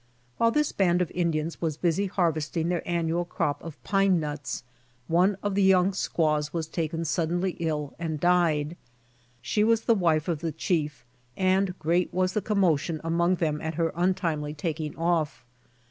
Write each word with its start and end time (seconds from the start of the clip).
While 0.37 0.49
this 0.49 0.71
band 0.71 0.99
of 1.03 1.11
Indians 1.11 1.61
was 1.61 1.77
busy 1.77 2.07
harvesting 2.07 2.69
their 2.69 2.81
annual 2.89 3.23
crop 3.23 3.63
of 3.63 3.77
pine 3.83 4.19
nuts, 4.19 4.63
one 5.07 5.37
of 5.43 5.53
the 5.53 5.61
young 5.61 5.93
squaws 5.93 6.51
was 6.51 6.65
taken 6.65 7.05
suddenly 7.05 7.51
ill 7.59 7.93
and 7.99 8.19
died. 8.19 8.77
She 9.43 9.63
was 9.63 9.81
the 9.81 9.93
wife 9.93 10.27
of 10.27 10.39
the 10.39 10.51
chief 10.53 11.05
and 11.37 11.77
great 11.77 12.11
was 12.11 12.33
the 12.33 12.41
com 12.41 12.61
motion 12.61 12.99
among 13.03 13.35
them 13.35 13.61
at 13.61 13.75
her 13.75 13.91
untimely 13.95 14.55
taking 14.55 14.97
off. 14.97 15.45